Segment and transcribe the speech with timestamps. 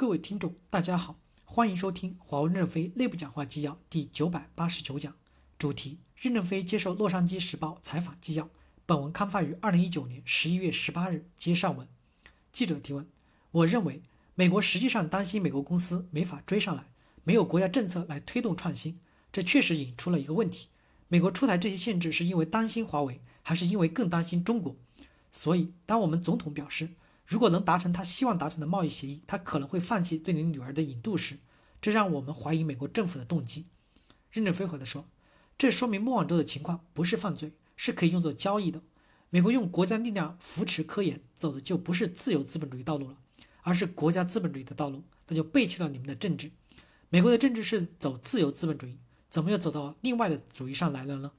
[0.00, 5.14] 各位听众，大家好，欢迎收听华为任正非内部讲话纪要第九百八十九讲，
[5.58, 8.48] 主题：任正非接受《洛杉矶时报》采访纪要。
[8.86, 11.28] 本文刊发于二零一九年十一月十八日。
[11.36, 11.86] 接上文，
[12.50, 13.06] 记者提问：
[13.50, 14.02] 我认为，
[14.34, 16.86] 美国实际上担心美国公司没法追上来，
[17.24, 18.98] 没有国家政策来推动创新，
[19.30, 20.68] 这确实引出了一个问题：
[21.08, 24.74] 美国出台这些限制是因为担心华为，还是因为更担心中国？
[25.30, 26.88] 所以，当我们总统表示，
[27.30, 31.38] 如果能达成他希望达成的贸易协议，他可能会放弃对你女儿的引渡时，
[31.80, 33.66] 这让我们怀疑美国政府的动机。
[34.32, 35.06] 任正非回答说
[35.56, 38.82] ：“这说明莫旺州的情况不是犯罪，是可以用作交易的。
[39.28, 43.16] 美国用国家力量扶持科研，走的就不是自由资本主义道路了，
[43.62, 46.50] 而是国家资本主义的道路，那就背弃了你们的政治。
[47.10, 51.30] 美国的政治是走自由资本主义，怎么又走到另外的主义上来了呢？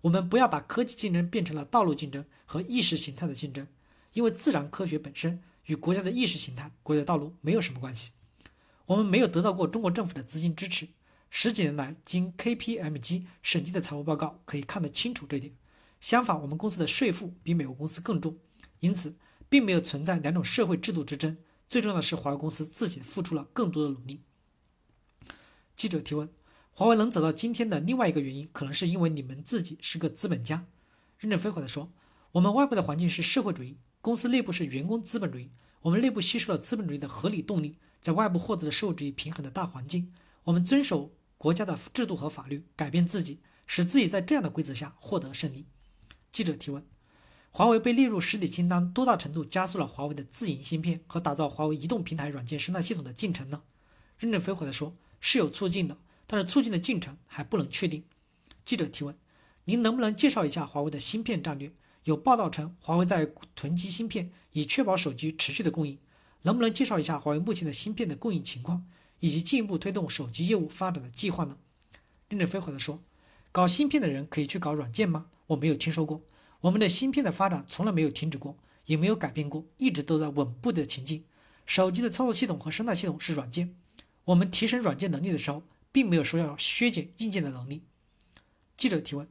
[0.00, 3.64] 我们不要把科技竞争变成了道路竞争和意识形态的竞争。”
[4.12, 8.12] 因为自然科学本身与国家的意识形态、国家道路没有什么关系。
[8.86, 10.88] 我们没有得到过中国政府的资金支持。
[11.28, 15.52] 十几年来，经 KPMG 审计的财务报告可以看得清楚这点。
[16.00, 18.38] 相反，我们公司的税负比美国公司更重，
[18.78, 19.16] 因此
[19.48, 21.36] 并没有存在两种社会制度之争。
[21.68, 24.22] 最重要的是，华为公司自己付出了更多的努力。
[25.74, 26.30] 记者提问：
[26.70, 30.66] 华为能走到今天的另外一个原因，可能是因为你们自己是个资本家。
[31.18, 31.90] 任正非回答说
[32.32, 40.12] ：“我们外部的环境是社会主义。”公司内部是员工资本主义，我们内部吸收了资本主义的合理动力，在外部获得了社会主义平衡的大环境。
[40.44, 45.66] 我们遵守国家的制度和法律，改变自己，使自己在这样的规则下获得胜利。
[46.30, 46.86] 记者提问：
[47.50, 53.64] 华为被列入实体清单，多大程度加速了华为的自营芯片和打造华为移动平台软件生态系统的进程呢？
[54.20, 58.04] 任正非回答说：是有促进的，但是促进的进程还不能确定。
[58.64, 59.18] 记者提问：
[59.64, 61.72] 您能不能介绍一下华为的芯片战略？
[62.06, 65.98] 有报道称，华为在囤积芯片，以确保手机持续的供应。
[66.42, 68.86] 能不能介绍一下华为目前的芯片的供应情况，
[69.18, 71.58] 以及进一步推动手机业务发展的计划呢？
[72.28, 73.02] 任正非回答说
[73.50, 75.26] ：“搞芯片的人可以去搞软件吗？
[75.48, 76.22] 我没有听说过。
[76.60, 81.24] 我们的芯片的发展从来没有停止过，也没有改变过，一直都在稳步的前进。
[81.64, 83.74] 手机的操作系统和生态系统是软件，
[84.26, 87.82] 我们提升软件能力的时候，并没有说要削减硬件的能力。”
[88.76, 89.28] 记者提问。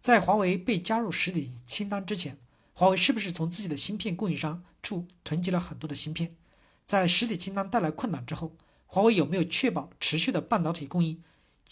[0.00, 2.38] 在华为被加入实体清单之前，
[2.72, 6.34] 华为是不是从自己的芯片供应商处囤积了很多的芯片？
[6.86, 8.56] 在实体清单带来困难之后，
[8.86, 11.22] 华为有没有确保持续的半导体供应，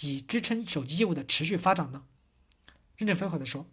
[0.00, 2.02] 以支撑手机业务的持续发展呢？
[2.96, 3.66] 任正非回答说：“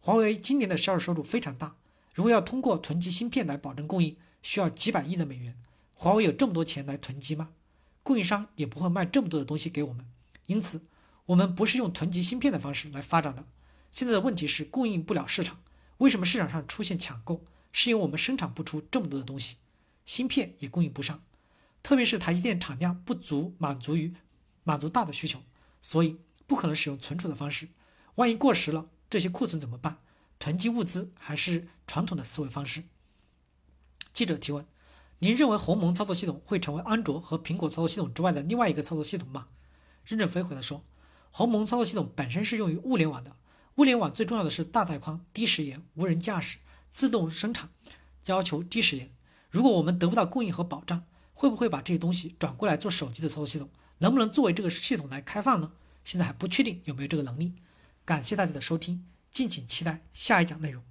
[0.00, 1.76] 华为今年的销售收入非常大，
[2.14, 5.54] 如果要通过囤积芯片来保证供应，需要几百亿的美元。
[5.92, 7.50] 华为有这么多钱来囤积吗？
[8.02, 10.06] 供应商也不会卖这么多的东西给我们，
[10.46, 10.82] 因此
[11.26, 13.44] 我们不是用囤积芯片的方式来发展的。”
[13.96, 15.62] 现在的问题是供应不了市场，
[15.96, 17.42] 为什么市场上出现抢购？
[17.72, 19.56] 是因为我们生产不出这么多的东西，
[20.04, 21.24] 芯片也供应不上，
[21.82, 24.12] 特别是台积电产量不足，满足于
[24.64, 25.40] 满足大的需求，
[25.80, 27.68] 所以不可能使用存储的方式。
[28.16, 29.96] 万一过时了，这些库存怎么办？
[30.38, 32.82] 囤积物资还是传统的思维方式？
[34.12, 34.66] 记者提问：
[35.20, 39.48] 您认为鸿蒙操作系统会成为安卓和苹果操作系统之外的另外一个操作系统吗？
[40.04, 40.84] 任正非回答说：
[41.30, 43.34] 鸿蒙操作系统本身是用于物联网的。
[43.76, 46.56] 物联网最重要的是大带宽、低时延、无人驾驶、
[46.90, 47.68] 自动生产，
[48.24, 49.12] 要求低时延。
[49.50, 51.04] 如果我们得不到供应和保障，
[51.34, 53.68] 会不会把这些东西转过来做手机的操作系统？
[53.98, 55.72] 能不能作为这个系统来开放呢？
[56.04, 57.52] 现在还不确定有没有这个能力。
[58.06, 60.82] 感谢大家的收听，敬请期待下一讲内容。